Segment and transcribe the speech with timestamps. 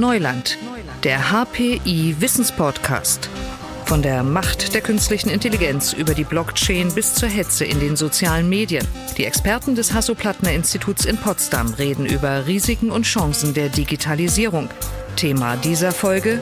[0.00, 0.56] Neuland,
[1.04, 3.28] der HPI Wissenspodcast.
[3.84, 8.48] Von der Macht der künstlichen Intelligenz über die Blockchain bis zur Hetze in den sozialen
[8.48, 8.86] Medien.
[9.18, 14.70] Die Experten des Hasso-Plattner-Instituts in Potsdam reden über Risiken und Chancen der Digitalisierung.
[15.16, 16.40] Thema dieser Folge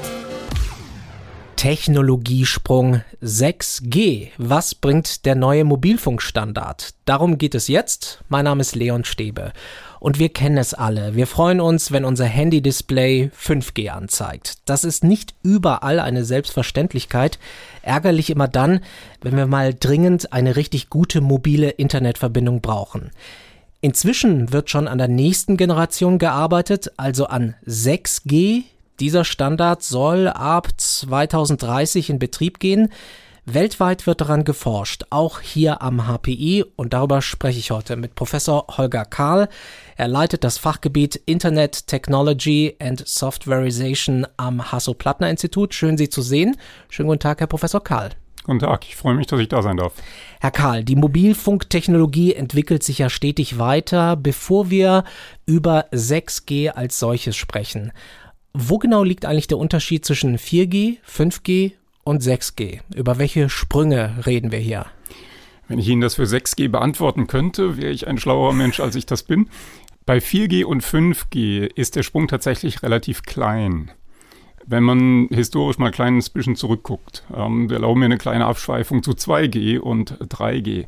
[1.56, 4.29] Technologiesprung 6G.
[4.38, 6.95] Was bringt der neue Mobilfunkstandard?
[7.04, 8.22] Darum geht es jetzt.
[8.29, 9.52] Mein Name ist Leon Stäbe.
[10.00, 11.14] Und wir kennen es alle.
[11.14, 14.58] Wir freuen uns, wenn unser Handy-Display 5G anzeigt.
[14.64, 17.39] Das ist nicht überall eine Selbstverständlichkeit.
[17.82, 18.80] Ärgerlich immer dann,
[19.22, 23.11] wenn wir mal dringend eine richtig gute mobile Internetverbindung brauchen.
[23.80, 28.64] Inzwischen wird schon an der nächsten Generation gearbeitet, also an 6G,
[28.98, 32.89] dieser Standard soll ab 2030 in Betrieb gehen.
[33.50, 38.66] Weltweit wird daran geforscht, auch hier am HPI und darüber spreche ich heute mit Professor
[38.77, 39.48] Holger Karl.
[39.97, 45.72] Er leitet das Fachgebiet Internet Technology and Softwareization am Hasso-Plattner-Institut.
[45.72, 46.58] Schön, Sie zu sehen.
[46.91, 48.11] Schönen guten Tag, Herr Professor Karl.
[48.45, 49.95] Guten Tag, ich freue mich, dass ich da sein darf.
[50.41, 54.17] Herr Karl, die Mobilfunktechnologie entwickelt sich ja stetig weiter.
[54.17, 55.05] Bevor wir
[55.47, 57.92] über 6G als solches sprechen,
[58.53, 61.73] wo genau liegt eigentlich der Unterschied zwischen 4G, 5G
[62.09, 62.81] und 6G?
[62.95, 64.87] Über welche Sprünge reden wir hier?
[65.69, 69.05] Wenn ich Ihnen das für 6G beantworten könnte, wäre ich ein schlauer Mensch, als ich
[69.05, 69.51] das bin.
[70.06, 73.91] Bei 4G und 5G ist der Sprung tatsächlich relativ klein.
[74.64, 79.03] Wenn man historisch mal ein kleines bisschen zurückguckt, ähm, wir erlauben mir eine kleine Abschweifung
[79.03, 80.86] zu 2G und 3G.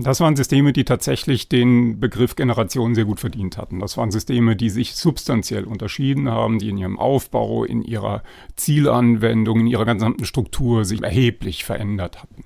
[0.00, 3.80] Das waren Systeme, die tatsächlich den Begriff Generation sehr gut verdient hatten.
[3.80, 8.22] Das waren Systeme, die sich substanziell unterschieden haben, die in ihrem Aufbau, in ihrer
[8.54, 12.44] Zielanwendung, in ihrer gesamten Struktur sich erheblich verändert hatten.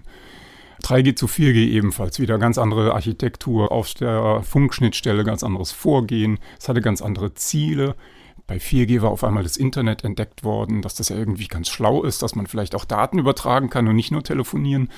[0.82, 6.38] 3G zu 4G ebenfalls wieder ganz andere Architektur auf der Funkschnittstelle, ganz anderes Vorgehen.
[6.58, 7.96] Es hatte ganz andere Ziele.
[8.52, 12.02] Bei 4G war auf einmal das Internet entdeckt worden, dass das ja irgendwie ganz schlau
[12.02, 14.90] ist, dass man vielleicht auch Daten übertragen kann und nicht nur telefonieren.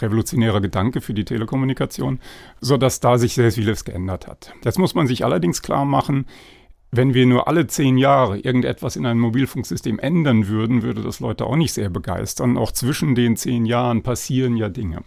[0.00, 2.18] Revolutionärer Gedanke für die Telekommunikation,
[2.60, 4.52] sodass da sich sehr vieles geändert hat.
[4.64, 6.26] Jetzt muss man sich allerdings klar machen,
[6.90, 11.46] wenn wir nur alle zehn Jahre irgendetwas in einem Mobilfunksystem ändern würden, würde das Leute
[11.46, 12.58] auch nicht sehr begeistern.
[12.58, 15.04] Auch zwischen den zehn Jahren passieren ja Dinge.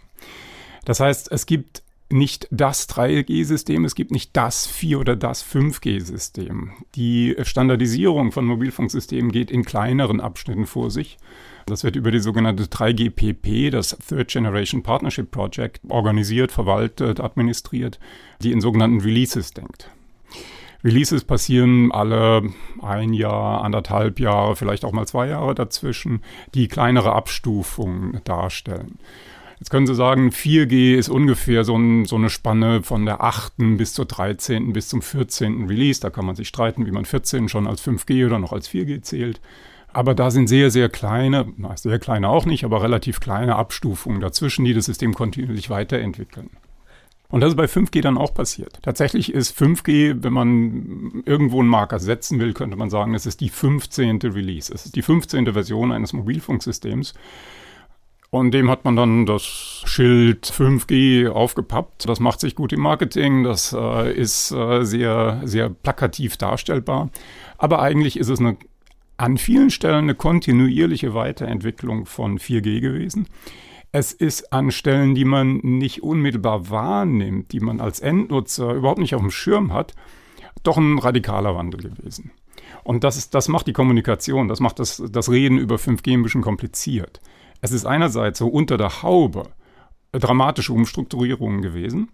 [0.86, 6.72] Das heißt, es gibt nicht das 3G-System, es gibt nicht das 4 oder das 5G-System.
[6.94, 11.18] Die Standardisierung von Mobilfunksystemen geht in kleineren Abschnitten vor sich.
[11.66, 17.98] Das wird über die sogenannte 3GPP, das Third Generation Partnership Project, organisiert, verwaltet, administriert,
[18.42, 19.90] die in sogenannten Releases denkt.
[20.84, 22.42] Releases passieren alle
[22.80, 26.22] ein Jahr, anderthalb Jahre, vielleicht auch mal zwei Jahre dazwischen,
[26.54, 28.98] die kleinere Abstufungen darstellen.
[29.58, 33.54] Jetzt können Sie sagen, 4G ist ungefähr so, ein, so, eine Spanne von der 8.
[33.76, 34.72] bis zur 13.
[34.72, 35.66] bis zum 14.
[35.66, 36.00] Release.
[36.00, 39.02] Da kann man sich streiten, wie man 14 schon als 5G oder noch als 4G
[39.02, 39.40] zählt.
[39.92, 44.20] Aber da sind sehr, sehr kleine, na, sehr kleine auch nicht, aber relativ kleine Abstufungen
[44.20, 46.50] dazwischen, die das System kontinuierlich weiterentwickeln.
[47.30, 48.78] Und das ist bei 5G dann auch passiert.
[48.82, 53.40] Tatsächlich ist 5G, wenn man irgendwo einen Marker setzen will, könnte man sagen, es ist
[53.40, 54.20] die 15.
[54.22, 54.72] Release.
[54.72, 55.52] Es ist die 15.
[55.52, 57.12] Version eines Mobilfunksystems.
[58.30, 62.08] Und dem hat man dann das Schild 5G aufgepappt.
[62.08, 67.08] Das macht sich gut im Marketing, das äh, ist äh, sehr, sehr plakativ darstellbar.
[67.56, 68.58] Aber eigentlich ist es eine,
[69.16, 73.28] an vielen Stellen eine kontinuierliche Weiterentwicklung von 4G gewesen.
[73.92, 79.14] Es ist an Stellen, die man nicht unmittelbar wahrnimmt, die man als Endnutzer überhaupt nicht
[79.14, 79.94] auf dem Schirm hat,
[80.62, 82.30] doch ein radikaler Wandel gewesen.
[82.84, 86.22] Und das, ist, das macht die Kommunikation, das macht das, das Reden über 5G ein
[86.22, 87.20] bisschen kompliziert.
[87.60, 89.48] Es ist einerseits so unter der Haube
[90.12, 92.10] dramatische Umstrukturierungen gewesen.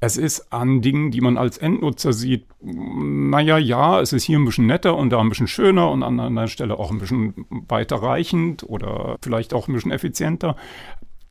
[0.00, 4.44] Es ist an Dingen, die man als Endnutzer sieht, naja, ja, es ist hier ein
[4.44, 8.64] bisschen netter und da ein bisschen schöner und an einer Stelle auch ein bisschen weiterreichend
[8.64, 10.56] oder vielleicht auch ein bisschen effizienter.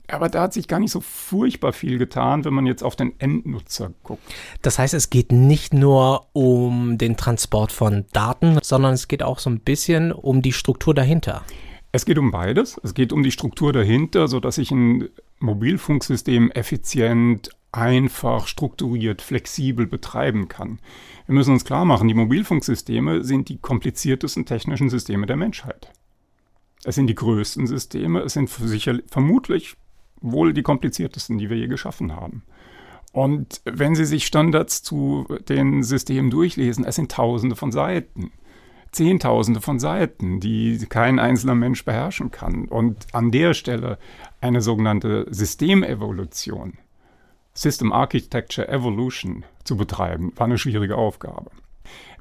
[0.08, 3.20] Aber da hat sich gar nicht so furchtbar viel getan, wenn man jetzt auf den
[3.20, 4.24] Endnutzer guckt.
[4.62, 9.40] Das heißt, es geht nicht nur um den Transport von Daten, sondern es geht auch
[9.40, 11.44] so ein bisschen um die Struktur dahinter.
[11.96, 12.82] Es geht um beides.
[12.84, 15.10] Es geht um die Struktur dahinter, sodass ich ein
[15.40, 20.80] Mobilfunksystem effizient, einfach, strukturiert, flexibel betreiben kann.
[21.28, 25.92] Wir müssen uns klar machen, die Mobilfunksysteme sind die kompliziertesten technischen Systeme der Menschheit.
[26.84, 29.76] Es sind die größten Systeme, es sind sicher, vermutlich
[30.20, 32.42] wohl die kompliziertesten, die wir je geschaffen haben.
[33.12, 38.32] Und wenn Sie sich Standards zu den Systemen durchlesen, es sind tausende von Seiten.
[38.94, 42.66] Zehntausende von Seiten, die kein einzelner Mensch beherrschen kann.
[42.66, 43.98] Und an der Stelle
[44.40, 46.78] eine sogenannte Systemevolution,
[47.54, 51.52] System Architecture Evolution zu betreiben, war eine schwierige Aufgabe.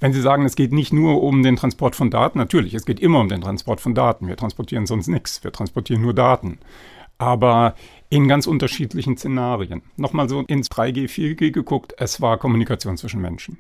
[0.01, 3.01] Wenn Sie sagen, es geht nicht nur um den Transport von Daten, natürlich, es geht
[3.01, 4.27] immer um den Transport von Daten.
[4.27, 6.59] Wir transportieren sonst nichts, wir transportieren nur Daten.
[7.19, 7.77] Aber
[8.09, 9.83] in ganz unterschiedlichen Szenarien.
[9.97, 13.59] Nochmal so ins 3G, 4G geguckt, es war Kommunikation zwischen Menschen.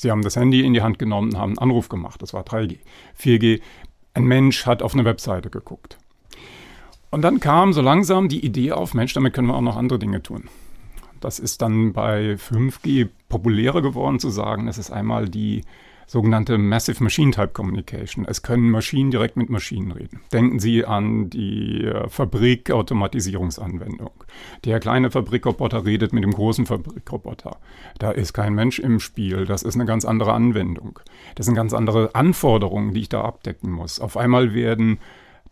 [0.00, 2.78] Sie haben das Handy in die Hand genommen, haben einen Anruf gemacht, das war 3G.
[3.20, 3.60] 4G,
[4.14, 5.98] ein Mensch hat auf eine Webseite geguckt.
[7.10, 9.98] Und dann kam so langsam die Idee auf, Mensch, damit können wir auch noch andere
[9.98, 10.48] Dinge tun.
[11.20, 14.68] Das ist dann bei 5G populärer geworden zu sagen.
[14.68, 15.64] Es ist einmal die
[16.10, 18.24] sogenannte Massive Machine Type Communication.
[18.24, 20.22] Es können Maschinen direkt mit Maschinen reden.
[20.32, 24.10] Denken Sie an die äh, Fabrikautomatisierungsanwendung.
[24.64, 27.58] Der kleine Fabrikroboter redet mit dem großen Fabrikroboter.
[28.00, 29.46] Da ist kein Mensch im Spiel.
[29.46, 30.98] Das ist eine ganz andere Anwendung.
[31.36, 34.00] Das sind ganz andere Anforderungen, die ich da abdecken muss.
[34.00, 34.98] Auf einmal werden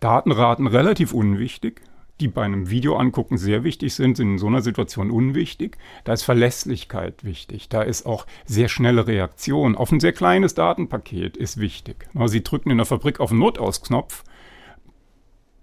[0.01, 1.83] Datenraten relativ unwichtig
[2.21, 5.79] die bei einem Video angucken sehr wichtig sind, sind in so einer Situation unwichtig.
[6.05, 7.69] Da ist Verlässlichkeit wichtig.
[7.69, 12.09] Da ist auch sehr schnelle Reaktion auf ein sehr kleines Datenpaket ist wichtig.
[12.27, 14.25] Sie drücken in der Fabrik auf den Notausknopf.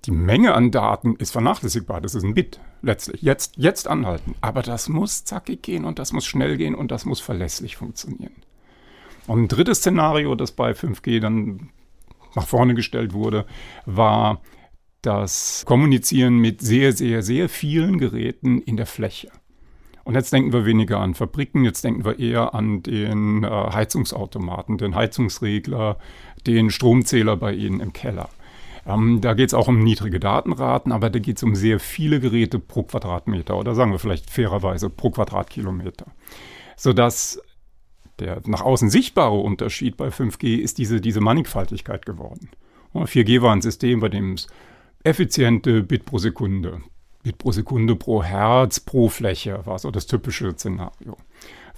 [0.06, 2.00] Die Menge an Daten ist vernachlässigbar.
[2.00, 3.22] Das ist ein Bit letztlich.
[3.22, 4.36] Jetzt, jetzt anhalten.
[4.42, 8.34] Aber das muss zackig gehen und das muss schnell gehen und das muss verlässlich funktionieren.
[9.28, 11.69] Und ein drittes Szenario, das bei 5G dann
[12.36, 13.46] nach vorne gestellt wurde,
[13.86, 14.42] war
[15.06, 19.30] das Kommunizieren mit sehr, sehr, sehr vielen Geräten in der Fläche.
[20.04, 24.78] Und jetzt denken wir weniger an Fabriken, jetzt denken wir eher an den äh, Heizungsautomaten,
[24.78, 25.98] den Heizungsregler,
[26.46, 28.30] den Stromzähler bei Ihnen im Keller.
[28.86, 32.19] Ähm, da geht es auch um niedrige Datenraten, aber da geht es um sehr viele
[32.19, 36.06] Geräte pro Quadratmeter oder sagen wir vielleicht fairerweise pro Quadratkilometer.
[36.78, 37.42] Sodass
[38.19, 42.50] der nach außen sichtbare Unterschied bei 5G ist diese, diese Mannigfaltigkeit geworden.
[42.94, 44.48] 4G war ein System, bei dem es
[45.06, 46.81] effiziente Bit pro Sekunde.
[47.24, 51.18] Bit pro Sekunde pro Herz pro Fläche war so das typische Szenario.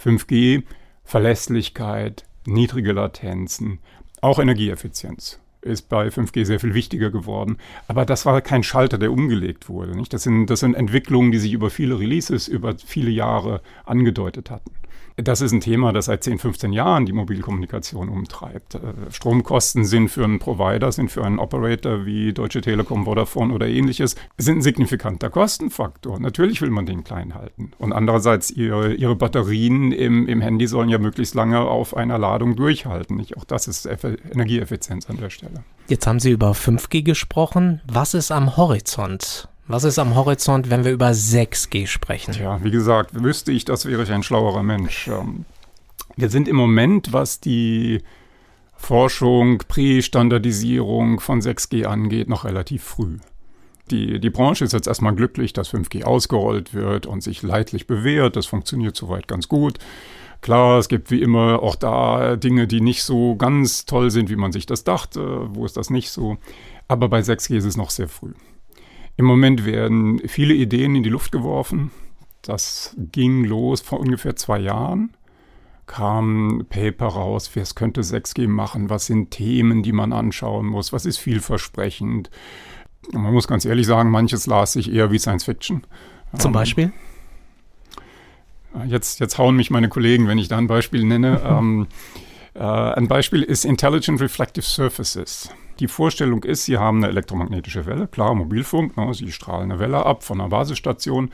[0.02, 0.64] 5G,
[1.04, 3.80] Verlässlichkeit, niedrige Latenzen,
[4.22, 7.58] auch Energieeffizienz ist bei 5G sehr viel wichtiger geworden.
[7.88, 9.98] Aber das war kein Schalter, der umgelegt wurde.
[9.98, 10.14] Nicht?
[10.14, 14.72] Das, sind, das sind Entwicklungen, die sich über viele Releases, über viele Jahre angedeutet hatten.
[15.18, 18.76] Das ist ein Thema, das seit 10, 15 Jahren die Mobilkommunikation umtreibt.
[18.76, 18.80] Äh,
[19.10, 24.16] Stromkosten sind für einen Provider, sind für einen Operator wie Deutsche Telekom, Vodafone oder ähnliches,
[24.38, 26.20] sind ein signifikanter Kostenfaktor.
[26.20, 27.72] Natürlich will man den klein halten.
[27.80, 32.56] Und andererseits, ihre, ihre Batterien im, im Handy sollen ja möglichst lange auf einer Ladung
[32.56, 33.26] durchhalten.
[33.38, 35.64] Auch das ist Energieeffizienz an der Stelle.
[35.88, 37.82] Jetzt haben Sie über 5G gesprochen.
[37.92, 39.50] Was ist am Horizont?
[39.70, 42.34] Was ist am Horizont, wenn wir über 6G sprechen?
[42.40, 45.10] Ja, wie gesagt, wüsste ich, das wäre ich ein schlauerer Mensch.
[45.10, 45.44] Ähm,
[46.16, 48.02] wir sind im Moment, was die
[48.78, 53.18] Forschung, Prä-Standardisierung von 6G angeht, noch relativ früh.
[53.92, 58.38] Die, die Branche ist jetzt erstmal glücklich, dass 5G ausgerollt wird und sich leidlich bewährt.
[58.38, 59.80] Das funktioniert soweit ganz gut.
[60.40, 64.36] Klar, es gibt wie immer auch da Dinge, die nicht so ganz toll sind, wie
[64.38, 65.50] man sich das dachte.
[65.54, 66.38] Wo ist das nicht so?
[66.88, 68.34] Aber bei 6G ist es noch sehr früh.
[69.18, 71.92] Im Moment werden viele Ideen in die Luft geworfen.
[72.44, 75.18] Das ging los vor ungefähr zwei Jahren.
[75.88, 80.94] Kam Paper raus, wer es könnte 6G machen, was sind Themen, die man anschauen muss,
[80.94, 82.30] was ist vielversprechend.
[83.12, 85.88] Und man muss ganz ehrlich sagen, manches las sich eher wie Science Fiction.
[86.38, 86.94] Zum ähm, Beispiel?
[88.86, 91.42] Jetzt, jetzt hauen mich meine Kollegen, wenn ich da ein Beispiel nenne.
[91.46, 92.27] ähm, äh,
[92.64, 95.50] ein Beispiel ist Intelligent Reflective Surfaces.
[95.80, 100.06] Die Vorstellung ist, Sie haben eine elektromagnetische Welle, klar, Mobilfunk, ne, Sie strahlen eine Welle
[100.06, 101.30] ab von einer Basisstation.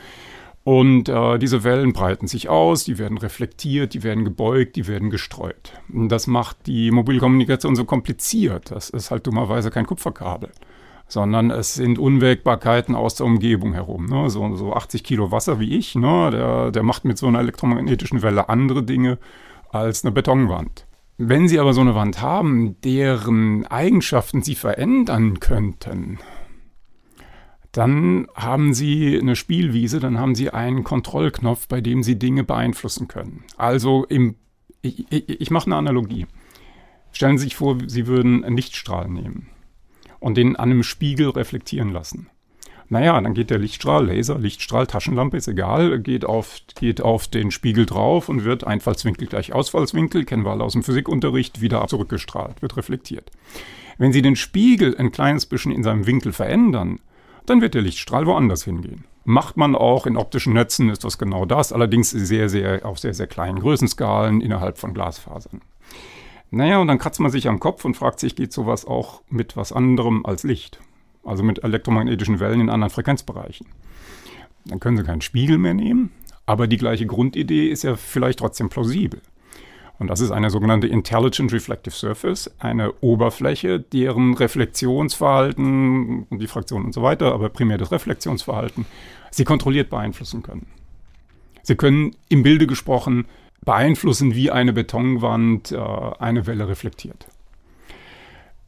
[0.65, 5.09] Und äh, diese Wellen breiten sich aus, die werden reflektiert, die werden gebeugt, die werden
[5.09, 5.73] gestreut.
[5.91, 8.71] Und das macht die Mobilkommunikation so kompliziert.
[8.71, 10.51] Das ist halt dummerweise kein Kupferkabel,
[11.07, 14.05] sondern es sind Unwägbarkeiten aus der Umgebung herum.
[14.05, 14.29] Ne?
[14.29, 16.29] So, so 80 Kilo Wasser wie ich, ne?
[16.31, 19.17] der, der macht mit so einer elektromagnetischen Welle andere Dinge
[19.69, 20.85] als eine Betonwand.
[21.17, 26.19] Wenn Sie aber so eine Wand haben, deren Eigenschaften Sie verändern könnten,
[27.71, 33.07] dann haben Sie eine Spielwiese, dann haben Sie einen Kontrollknopf, bei dem Sie Dinge beeinflussen
[33.07, 33.43] können.
[33.57, 34.35] Also im,
[34.81, 36.25] ich, ich, ich mache eine Analogie.
[37.11, 39.49] Stellen Sie sich vor, Sie würden einen Lichtstrahl nehmen
[40.19, 42.29] und den an einem Spiegel reflektieren lassen.
[42.93, 47.49] Naja, dann geht der Lichtstrahl, Laser, Lichtstrahl, Taschenlampe, ist egal, geht auf, geht auf den
[47.49, 52.61] Spiegel drauf und wird Einfallswinkel gleich Ausfallswinkel, kennen wir alle aus dem Physikunterricht, wieder zurückgestrahlt,
[52.61, 53.31] wird reflektiert.
[53.97, 56.99] Wenn Sie den Spiegel ein kleines bisschen in seinem Winkel verändern,
[57.47, 59.05] dann wird der Lichtstrahl woanders hingehen.
[59.25, 63.15] Macht man auch in optischen Netzen, ist das genau das, allerdings sehr, sehr, auf sehr,
[63.15, 65.61] sehr kleinen Größenskalen innerhalb von Glasfasern.
[66.51, 69.57] Naja, und dann kratzt man sich am Kopf und fragt sich, geht sowas auch mit
[69.57, 70.79] was anderem als Licht?
[71.23, 73.67] Also mit elektromagnetischen Wellen in anderen Frequenzbereichen.
[74.65, 76.11] Dann können Sie keinen Spiegel mehr nehmen,
[76.45, 79.21] aber die gleiche Grundidee ist ja vielleicht trotzdem plausibel.
[79.99, 86.93] Und das ist eine sogenannte Intelligent Reflective Surface, eine Oberfläche, deren Reflexionsverhalten und Diffraktion und
[86.93, 88.85] so weiter, aber primär das Reflexionsverhalten,
[89.31, 90.67] sie kontrolliert beeinflussen können.
[91.61, 93.25] Sie können im Bilde gesprochen
[93.63, 97.27] beeinflussen, wie eine Betonwand äh, eine Welle reflektiert.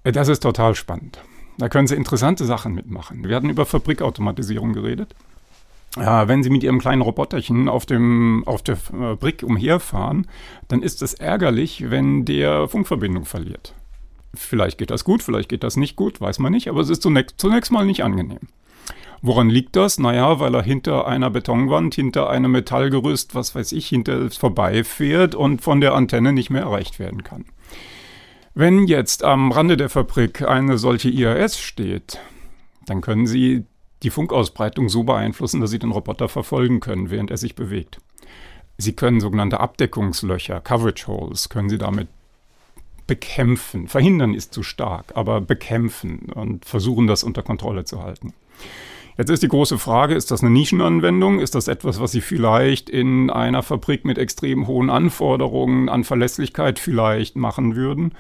[0.03, 1.19] Äh, das ist total spannend.
[1.57, 3.27] Da können Sie interessante Sachen mitmachen.
[3.27, 5.15] Wir hatten über Fabrikautomatisierung geredet.
[5.97, 10.27] Äh, wenn Sie mit Ihrem kleinen Roboterchen auf, dem, auf der Fabrik umherfahren,
[10.67, 13.73] dann ist es ärgerlich, wenn der Funkverbindung verliert.
[14.33, 17.01] Vielleicht geht das gut, vielleicht geht das nicht gut, weiß man nicht, aber es ist
[17.01, 18.39] zunächst, zunächst mal nicht angenehm.
[19.21, 19.97] Woran liegt das?
[19.97, 25.61] Naja, weil er hinter einer Betonwand, hinter einem Metallgerüst, was weiß ich, hinter vorbeifährt und
[25.61, 27.45] von der Antenne nicht mehr erreicht werden kann.
[28.57, 32.21] Wenn jetzt am Rande der Fabrik eine solche IAS steht,
[32.85, 33.65] dann können Sie
[34.01, 37.99] die Funkausbreitung so beeinflussen, dass Sie den Roboter verfolgen können, während er sich bewegt.
[38.77, 42.07] Sie können sogenannte Abdeckungslöcher, Coverage Holes, können Sie damit
[43.07, 43.89] bekämpfen.
[43.89, 48.33] Verhindern ist zu stark, aber bekämpfen und versuchen, das unter Kontrolle zu halten.
[49.17, 51.41] Jetzt ist die große Frage, ist das eine Nischenanwendung?
[51.41, 56.79] Ist das etwas, was Sie vielleicht in einer Fabrik mit extrem hohen Anforderungen an Verlässlichkeit
[56.79, 58.13] vielleicht machen würden?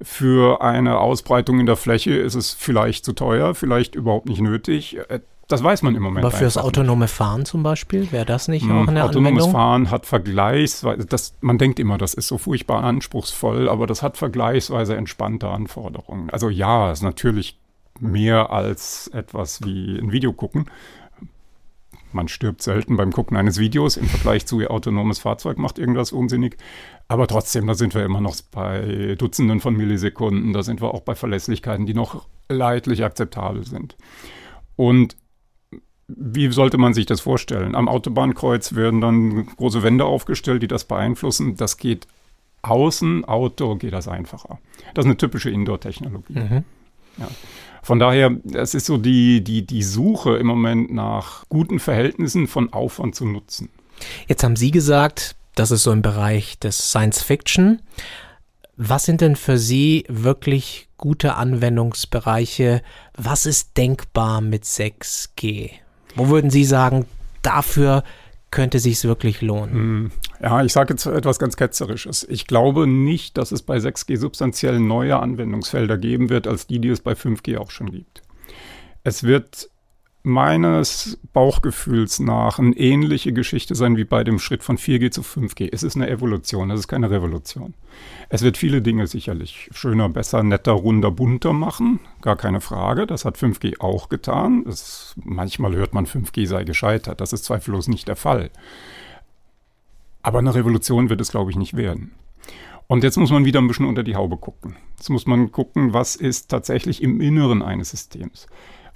[0.00, 4.98] Für eine Ausbreitung in der Fläche ist es vielleicht zu teuer, vielleicht überhaupt nicht nötig.
[5.08, 6.26] Äh, das weiß man im Moment.
[6.26, 7.14] Aber fürs autonome nicht.
[7.14, 9.52] Fahren zum Beispiel, wäre das nicht hm, auch eine Autonomes Anwendung?
[9.52, 14.18] Fahren hat vergleichsweise, das, man denkt immer, das ist so furchtbar anspruchsvoll, aber das hat
[14.18, 16.28] vergleichsweise entspannte Anforderungen.
[16.28, 17.58] Also ja, ist natürlich
[17.98, 20.66] mehr als etwas wie ein Video gucken.
[22.12, 26.12] Man stirbt selten beim Gucken eines Videos im Vergleich zu ihr autonomes Fahrzeug macht irgendwas
[26.12, 26.56] unsinnig.
[27.08, 30.52] Aber trotzdem, da sind wir immer noch bei Dutzenden von Millisekunden.
[30.52, 33.96] Da sind wir auch bei Verlässlichkeiten, die noch leidlich akzeptabel sind.
[34.76, 35.16] Und
[36.06, 37.74] wie sollte man sich das vorstellen?
[37.74, 41.56] Am Autobahnkreuz werden dann große Wände aufgestellt, die das beeinflussen.
[41.56, 42.06] Das geht
[42.62, 44.58] außen, Outdoor geht das einfacher.
[44.94, 46.34] Das ist eine typische Indoor-Technologie.
[46.34, 46.64] Mhm.
[47.18, 47.28] Ja.
[47.82, 52.72] Von daher, es ist so die, die, die Suche im Moment nach guten Verhältnissen von
[52.72, 53.70] Aufwand zu Nutzen.
[54.26, 57.82] Jetzt haben Sie gesagt, das ist so im Bereich des Science Fiction.
[58.76, 62.82] Was sind denn für Sie wirklich gute Anwendungsbereiche?
[63.16, 65.70] Was ist denkbar mit 6G?
[66.14, 67.06] Wo würden Sie sagen,
[67.42, 68.04] dafür
[68.52, 69.72] könnte sich wirklich lohnen?
[69.74, 70.10] Hm.
[70.40, 72.24] Ja, ich sage jetzt etwas ganz Ketzerisches.
[72.30, 76.88] Ich glaube nicht, dass es bei 6G substanziell neue Anwendungsfelder geben wird, als die, die
[76.88, 78.22] es bei 5G auch schon gibt.
[79.02, 79.70] Es wird
[80.22, 85.68] meines Bauchgefühls nach eine ähnliche Geschichte sein wie bei dem Schritt von 4G zu 5G.
[85.72, 87.74] Es ist eine Evolution, es ist keine Revolution.
[88.28, 93.06] Es wird viele Dinge sicherlich schöner, besser, netter, runder, bunter machen, gar keine Frage.
[93.06, 94.64] Das hat 5G auch getan.
[94.68, 97.20] Es, manchmal hört man, 5G sei gescheitert.
[97.20, 98.50] Das ist zweifellos nicht der Fall.
[100.22, 102.12] Aber eine Revolution wird es, glaube ich, nicht werden.
[102.88, 104.76] Und jetzt muss man wieder ein bisschen unter die Haube gucken.
[104.96, 108.46] Jetzt muss man gucken, was ist tatsächlich im Inneren eines Systems.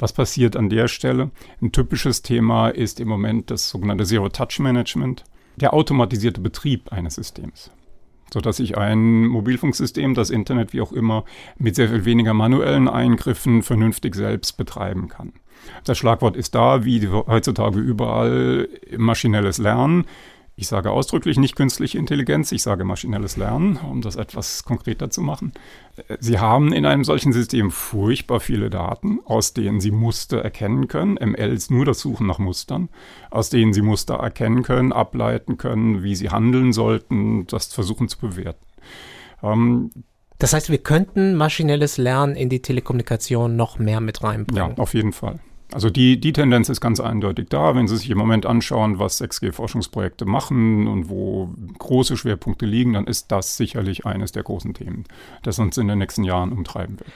[0.02, 1.30] Was passiert an der Stelle?
[1.60, 5.22] Ein typisches Thema ist im Moment das sogenannte Zero-Touch-Management,
[5.54, 7.70] der automatisierte Betrieb eines Systems
[8.32, 11.24] sodass ich ein Mobilfunksystem, das Internet wie auch immer,
[11.58, 15.34] mit sehr viel weniger manuellen Eingriffen vernünftig selbst betreiben kann.
[15.84, 20.06] Das Schlagwort ist da, wie heutzutage überall, maschinelles Lernen.
[20.54, 25.22] Ich sage ausdrücklich nicht künstliche Intelligenz, ich sage maschinelles Lernen, um das etwas konkreter zu
[25.22, 25.52] machen.
[26.20, 31.14] Sie haben in einem solchen System furchtbar viele Daten, aus denen Sie Muster erkennen können.
[31.14, 32.90] ML ist nur das Suchen nach Mustern,
[33.30, 38.18] aus denen Sie Muster erkennen können, ableiten können, wie Sie handeln sollten, das versuchen zu
[38.18, 38.64] bewerten.
[39.42, 39.90] Ähm,
[40.38, 44.74] das heißt, wir könnten maschinelles Lernen in die Telekommunikation noch mehr mit reinbringen.
[44.76, 45.38] Ja, auf jeden Fall.
[45.72, 47.74] Also die, die Tendenz ist ganz eindeutig da.
[47.74, 53.06] Wenn Sie sich im Moment anschauen, was 6G-Forschungsprojekte machen und wo große Schwerpunkte liegen, dann
[53.06, 55.04] ist das sicherlich eines der großen Themen,
[55.42, 57.10] das uns in den nächsten Jahren umtreiben wird.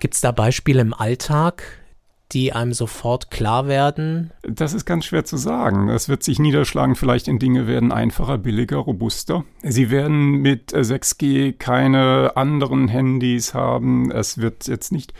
[0.00, 1.80] Gibt es da Beispiele im Alltag,
[2.32, 4.30] die einem sofort klar werden?
[4.42, 5.88] Das ist ganz schwer zu sagen.
[5.88, 6.94] Das wird sich niederschlagen.
[6.94, 9.44] Vielleicht in Dinge werden einfacher, billiger, robuster.
[9.62, 14.10] Sie werden mit 6G keine anderen Handys haben.
[14.10, 15.14] Es wird jetzt nicht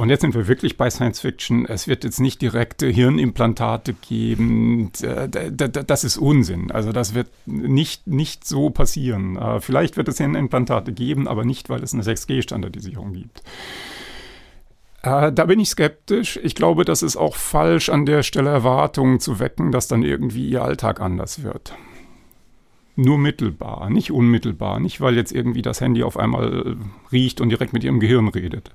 [0.00, 1.66] und jetzt sind wir wirklich bei Science Fiction.
[1.66, 4.90] Es wird jetzt nicht direkte Hirnimplantate geben.
[4.92, 6.70] Das ist Unsinn.
[6.70, 9.36] Also das wird nicht, nicht so passieren.
[9.36, 13.42] Äh, vielleicht wird es Hirnimplantate geben, aber nicht, weil es eine 6G-Standardisierung gibt.
[15.02, 16.40] Äh, da bin ich skeptisch.
[16.42, 20.48] Ich glaube, das ist auch falsch, an der Stelle Erwartungen zu wecken, dass dann irgendwie
[20.48, 21.74] ihr Alltag anders wird
[22.96, 26.76] nur mittelbar, nicht unmittelbar, nicht weil jetzt irgendwie das Handy auf einmal
[27.10, 28.72] riecht und direkt mit ihrem Gehirn redet,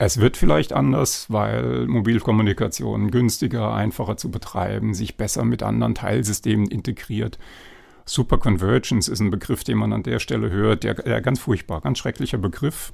[0.00, 6.68] es wird vielleicht anders, weil Mobilkommunikation günstiger, einfacher zu betreiben, sich besser mit anderen Teilsystemen
[6.68, 7.38] integriert,
[8.06, 11.98] Superconvergence ist ein Begriff, den man an der Stelle hört, der, der ganz furchtbar, ganz
[11.98, 12.92] schrecklicher Begriff.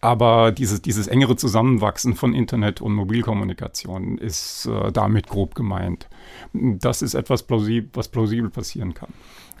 [0.00, 6.08] Aber dieses, dieses engere Zusammenwachsen von Internet und Mobilkommunikation ist äh, damit grob gemeint.
[6.54, 9.10] Das ist etwas, plausib was plausibel passieren kann.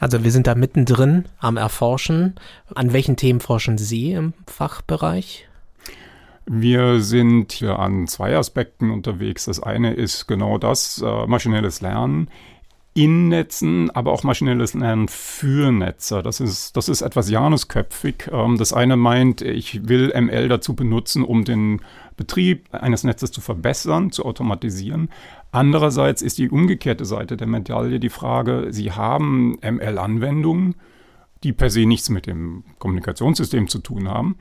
[0.00, 2.34] Also wir sind da mittendrin am Erforschen.
[2.74, 5.45] An welchen Themen forschen Sie im Fachbereich?
[6.48, 9.46] Wir sind hier an zwei Aspekten unterwegs.
[9.46, 12.30] Das eine ist genau das, äh, maschinelles Lernen
[12.96, 16.22] in Netzen, aber auch maschinelles Lernen für Netze.
[16.22, 18.30] Das ist, das ist etwas janusköpfig.
[18.32, 21.82] Ähm, das eine meint, ich will ML dazu benutzen, um den
[22.16, 25.10] Betrieb eines Netzes zu verbessern, zu automatisieren.
[25.52, 30.76] Andererseits ist die umgekehrte Seite der Medaille die Frage, Sie haben ML-Anwendungen,
[31.46, 34.36] die per se nichts mit dem Kommunikationssystem zu tun haben.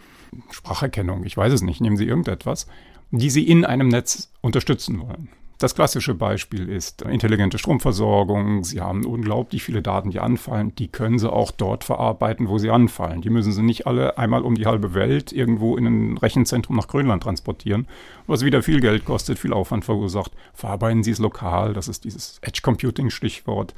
[0.50, 2.68] Spracherkennung, ich weiß es nicht, nehmen Sie irgendetwas,
[3.12, 5.30] die Sie in einem Netz unterstützen wollen.
[5.60, 8.66] Das klassische Beispiel ist intelligente Stromversorgung.
[8.66, 10.76] Sie haben unglaublich viele Daten, die anfallen.
[10.76, 13.22] Die können Sie auch dort verarbeiten, wo sie anfallen.
[13.22, 16.90] Die müssen Sie nicht alle einmal um die halbe Welt irgendwo in ein Rechenzentrum nach
[16.90, 17.88] Grönland transportieren,
[18.28, 20.34] was wieder viel Geld kostet, viel Aufwand verursacht.
[20.54, 21.74] Verarbeiten Sie es lokal.
[21.74, 23.74] Das ist dieses Edge Computing Stichwort.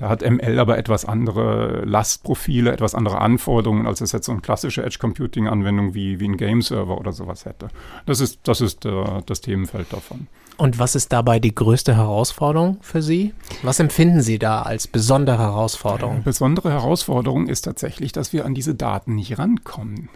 [0.00, 4.40] Da hat ML aber etwas andere Lastprofile, etwas andere Anforderungen, als es jetzt so eine
[4.40, 7.68] klassische Edge Computing Anwendung wie, wie ein Game Server oder sowas hätte.
[8.06, 10.28] Das ist, das ist äh, das Themenfeld davon.
[10.56, 13.34] Und was ist dabei die größte Herausforderung für Sie?
[13.62, 16.14] Was empfinden Sie da als besondere Herausforderung?
[16.14, 20.08] Eine besondere Herausforderung ist tatsächlich, dass wir an diese Daten nicht rankommen.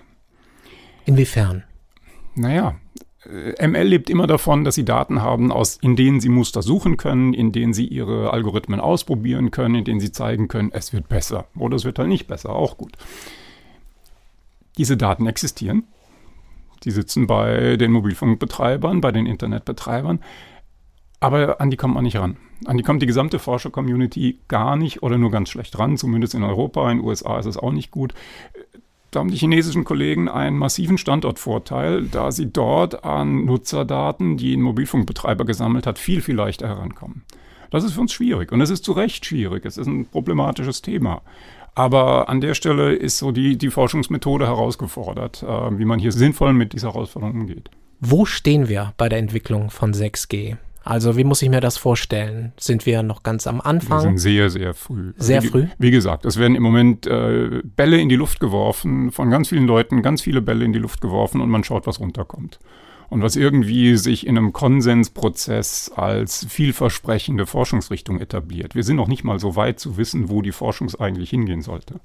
[1.04, 1.62] Inwiefern?
[2.34, 2.76] Naja,
[3.26, 7.34] ML lebt immer davon, dass sie Daten haben, aus, in denen sie Muster suchen können,
[7.34, 11.46] in denen sie ihre Algorithmen ausprobieren können, in denen sie zeigen können, es wird besser
[11.56, 12.92] oder es wird halt nicht besser, auch gut.
[14.76, 15.84] Diese Daten existieren
[16.84, 20.20] die sitzen bei den Mobilfunkbetreibern, bei den Internetbetreibern.
[21.20, 22.36] Aber an die kommt man nicht ran.
[22.66, 26.42] An die kommt die gesamte Forscher-Community gar nicht oder nur ganz schlecht ran, zumindest in
[26.42, 26.90] Europa.
[26.90, 28.14] In den USA ist es auch nicht gut.
[29.14, 34.62] Da haben die chinesischen Kollegen einen massiven Standortvorteil, da sie dort an Nutzerdaten, die ein
[34.62, 37.22] Mobilfunkbetreiber gesammelt hat, viel, viel leichter herankommen.
[37.70, 39.64] Das ist für uns schwierig und es ist zu Recht schwierig.
[39.64, 41.22] Es ist ein problematisches Thema.
[41.76, 46.52] Aber an der Stelle ist so die, die Forschungsmethode herausgefordert, äh, wie man hier sinnvoll
[46.52, 47.70] mit dieser Herausforderung umgeht.
[48.00, 50.56] Wo stehen wir bei der Entwicklung von 6G?
[50.84, 52.52] Also wie muss ich mir das vorstellen?
[52.58, 53.98] Sind wir noch ganz am Anfang?
[53.98, 55.14] Wir sind sehr, sehr früh.
[55.16, 55.66] Sehr wie, früh?
[55.78, 59.66] Wie gesagt, es werden im Moment äh, Bälle in die Luft geworfen, von ganz vielen
[59.66, 62.60] Leuten ganz viele Bälle in die Luft geworfen und man schaut, was runterkommt
[63.08, 68.74] und was irgendwie sich in einem Konsensprozess als vielversprechende Forschungsrichtung etabliert.
[68.74, 72.00] Wir sind noch nicht mal so weit zu wissen, wo die Forschung eigentlich hingehen sollte.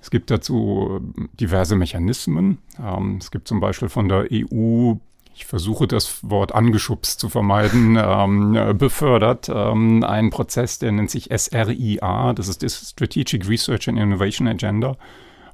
[0.00, 1.00] Es gibt dazu
[1.40, 2.58] diverse Mechanismen.
[2.82, 4.94] Ähm, es gibt zum Beispiel von der EU,
[5.38, 11.28] ich versuche das Wort angeschubst zu vermeiden, ähm, befördert ähm, einen Prozess, der nennt sich
[11.34, 14.96] SRIA, das ist das Strategic Research and Innovation Agenda,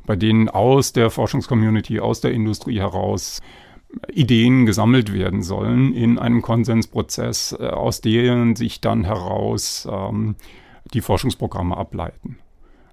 [0.06, 3.42] bei denen aus der Forschungscommunity, aus der Industrie heraus
[4.10, 10.36] Ideen gesammelt werden sollen in einem Konsensprozess, äh, aus denen sich dann heraus ähm,
[10.94, 12.38] die Forschungsprogramme ableiten.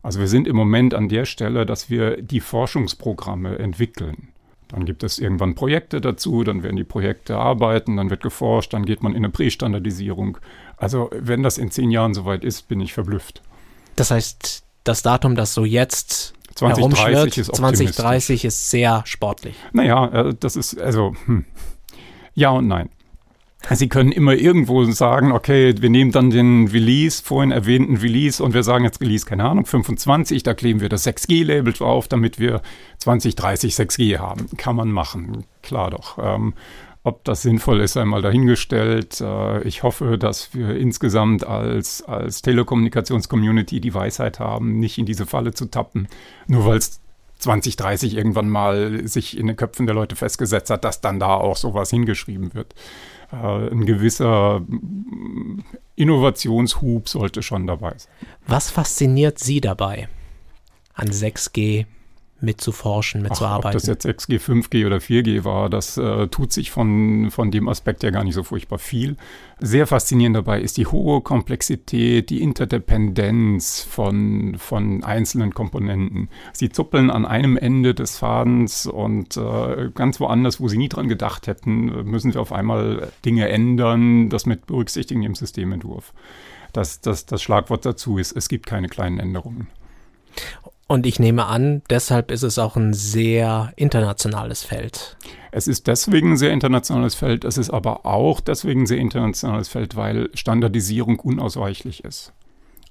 [0.04, 4.34] Also wir sind im Moment an der Stelle, dass wir die Forschungsprogramme entwickeln.
[4.72, 8.86] Dann gibt es irgendwann Projekte dazu, dann werden die Projekte arbeiten, dann wird geforscht, dann
[8.86, 10.38] geht man in eine Prästandardisierung.
[10.78, 13.42] Also wenn das in zehn Jahren soweit ist, bin ich verblüfft.
[13.96, 19.56] Das heißt, das Datum, das so jetzt 2030 ist 2030 ist sehr sportlich.
[19.74, 21.46] Naja, äh, das ist also hm.
[22.34, 22.90] ja und nein.
[23.72, 28.54] Sie können immer irgendwo sagen, okay, wir nehmen dann den Release, vorhin erwähnten Release, und
[28.54, 32.62] wir sagen jetzt Release, keine Ahnung, 25, da kleben wir das 6G-Label drauf, damit wir
[32.98, 34.48] 2030 6G haben.
[34.58, 36.18] Kann man machen, klar doch.
[36.22, 36.54] Ähm,
[37.04, 39.22] ob das sinnvoll ist, einmal dahingestellt.
[39.22, 45.26] Äh, ich hoffe, dass wir insgesamt als, als Telekommunikations-Community die Weisheit haben, nicht in diese
[45.26, 46.08] Falle zu tappen,
[46.48, 47.02] nur weil es
[47.40, 51.58] 2030 irgendwann mal sich in den Köpfen der Leute festgesetzt hat, dass dann da auch
[51.58, 52.76] sowas hingeschrieben wird.
[53.32, 54.62] Äh, ein gewisser
[55.96, 58.12] Innovationshub sollte schon dabei sein.
[58.48, 60.10] Was fasziniert Sie dabei
[60.94, 61.86] an 6G,
[62.42, 63.70] mitzuforschen, mitzuarbeiten.
[63.70, 67.52] Ach, ob das jetzt 6G, 5G oder 4G war, das äh, tut sich von, von
[67.52, 69.16] dem Aspekt ja gar nicht so furchtbar viel.
[69.60, 76.30] Sehr faszinierend dabei ist die hohe Komplexität, die Interdependenz von, von einzelnen Komponenten.
[76.54, 81.08] Sie zuppeln an einem Ende des Fadens und äh, ganz woanders, wo sie nie dran
[81.08, 86.14] gedacht hätten, müssen wir auf einmal Dinge ändern, das mit berücksichtigen im Systementwurf.
[86.74, 89.68] Das, das, das Schlagwort dazu ist, es gibt keine kleinen Änderungen.
[90.92, 95.16] Und ich nehme an, deshalb ist es auch ein sehr internationales Feld.
[95.52, 99.70] Es ist deswegen ein sehr internationales Feld, es ist aber auch deswegen ein sehr internationales
[99.70, 102.34] Feld, weil Standardisierung unausweichlich ist.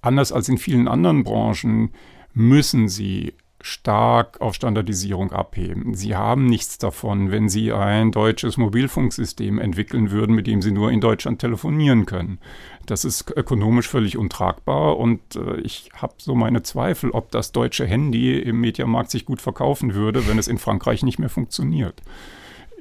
[0.00, 1.90] anders als in vielen anderen Branchen
[2.32, 5.94] müssen sie stark auf Standardisierung abheben.
[5.94, 10.90] Sie haben nichts davon, wenn Sie ein deutsches Mobilfunksystem entwickeln würden, mit dem Sie nur
[10.90, 12.38] in Deutschland telefonieren können.
[12.86, 17.86] Das ist ökonomisch völlig untragbar und äh, ich habe so meine Zweifel, ob das deutsche
[17.86, 22.02] Handy im Mediamarkt sich gut verkaufen würde, wenn es in Frankreich nicht mehr funktioniert.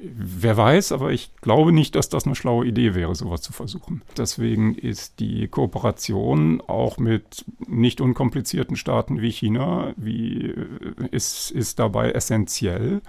[0.02, 4.00] Wer weiß, aber ich glaube nicht, dass das eine schlaue Idee wäre, sowas zu versuchen.
[4.16, 11.78] Deswegen ist die Kooperation auch mit nicht unkomplizierten Staaten wie China wie, äh, ist, ist
[11.78, 13.02] dabei essentiell.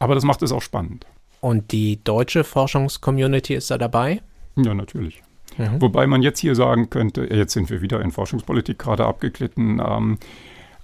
[0.00, 1.06] Aber das macht es auch spannend.
[1.40, 4.22] Und die deutsche Forschungscommunity ist da dabei?
[4.56, 5.22] Ja, natürlich.
[5.56, 5.80] Mhm.
[5.80, 9.80] Wobei man jetzt hier sagen könnte, jetzt sind wir wieder in Forschungspolitik gerade abgeglitten.
[9.84, 10.18] Ähm,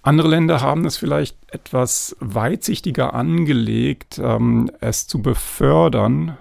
[0.05, 6.37] andere Länder haben es vielleicht etwas weitsichtiger angelegt, ähm, es zu befördern,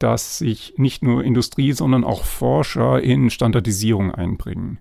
[0.00, 4.78] dass sich nicht nur Industrie, sondern auch Forscher in Standardisierung einbringen.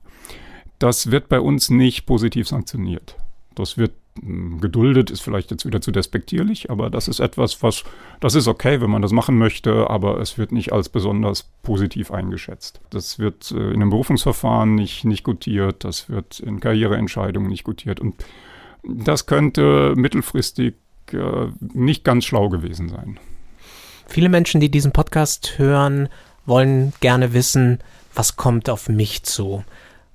[0.80, 3.18] Das wird bei uns nicht positiv sanktioniert.
[3.54, 7.84] Das wird geduldet ist vielleicht jetzt wieder zu despektierlich, aber das ist etwas, was,
[8.20, 12.12] das ist okay, wenn man das machen möchte, aber es wird nicht als besonders positiv
[12.12, 12.82] eingeschätzt.
[12.90, 18.00] Das wird äh, in einem Berufungsverfahren nicht, nicht gutiert, das wird in Karriereentscheidungen nicht gutiert
[18.00, 18.16] und
[18.84, 20.76] das könnte mittelfristig
[21.14, 23.18] äh, nicht ganz schlau gewesen sein.
[24.08, 26.10] Viele Menschen, die diesen Podcast hören,
[26.46, 27.80] wollen gerne wissen,
[28.14, 29.64] was kommt auf mich zu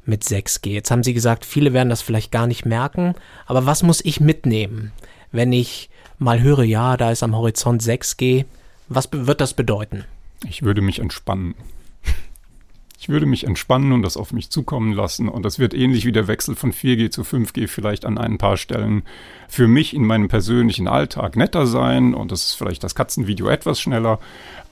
[0.07, 0.71] mit 6G.
[0.71, 3.15] Jetzt haben Sie gesagt, viele werden das vielleicht gar nicht merken,
[3.47, 4.93] aber was muss ich mitnehmen,
[5.33, 8.45] wenn ich mal höre, ja, da ist am Horizont 6G?
[8.89, 10.05] Was wird das bedeuten?
[10.49, 11.55] Ich würde mich entspannen.
[12.99, 15.29] Ich würde mich entspannen und das auf mich zukommen lassen.
[15.29, 18.57] Und das wird ähnlich wie der Wechsel von 4G zu 5G vielleicht an ein paar
[18.57, 19.03] Stellen
[19.49, 22.15] für mich in meinem persönlichen Alltag netter sein.
[22.15, 24.19] Und das ist vielleicht das Katzenvideo etwas schneller.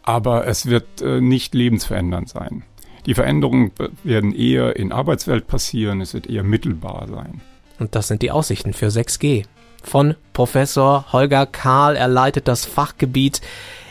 [0.03, 2.65] Aber es wird äh, nicht lebensverändernd sein.
[3.07, 7.41] Die Veränderungen werden eher in Arbeitswelt passieren, es wird eher mittelbar sein.
[7.79, 9.45] Und das sind die Aussichten für 6G.
[9.83, 13.43] Von Professor Holger Karl, er leitet das Fachgebiet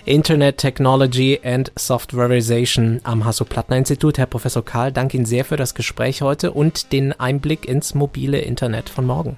[0.06, 4.18] Internet Technology and Softwareization am Hasso-Plattner-Institut.
[4.18, 8.40] Herr Professor Karl, danke Ihnen sehr für das Gespräch heute und den Einblick ins mobile
[8.40, 9.38] Internet von morgen.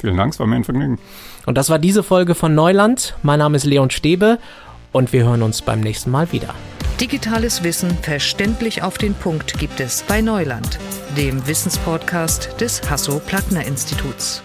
[0.00, 0.98] Vielen Dank, es war mir ein Vergnügen.
[1.44, 3.16] Und das war diese Folge von Neuland.
[3.22, 4.38] Mein Name ist Leon Stäbe
[4.92, 6.54] und wir hören uns beim nächsten Mal wieder.
[7.00, 10.78] Digitales Wissen verständlich auf den Punkt gibt es bei Neuland,
[11.16, 14.42] dem Wissenspodcast des Hasso-Plattner-Instituts.